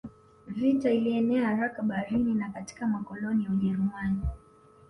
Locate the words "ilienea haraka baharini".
0.91-2.33